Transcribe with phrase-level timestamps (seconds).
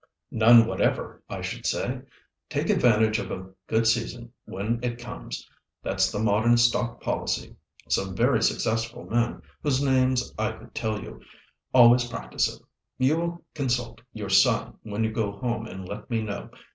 [0.31, 2.01] "None whatever, I should say;
[2.49, 5.47] take advantage of a good season when it comes,
[5.83, 7.55] that's the modern stock policy.
[7.87, 11.21] Some very successful men, whose names I could tell you,
[11.71, 12.63] always practise it.
[12.97, 16.49] You will consult your son when you go home and let me know.